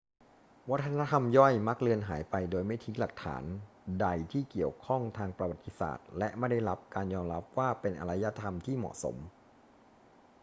[0.69, 3.43] วัฒนธรรมย่อยมักเลือนหายไปโดยไม่ทิ้งหลักฐาน
[3.99, 9.15] ใดที่เกี่ยวข้องทางประวัติศาสตร์และไม่ได้รับการยอมรับว่าเป็นอารยธรรมที่เหมาะสม